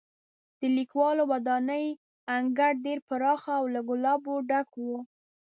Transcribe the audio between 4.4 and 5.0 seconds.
ډک و.